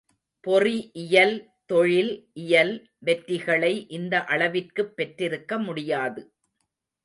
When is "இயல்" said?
0.93-1.35, 2.33-2.73